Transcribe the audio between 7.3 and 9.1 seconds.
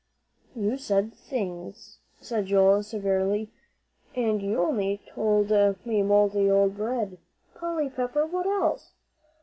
Polly Pepper! What else?"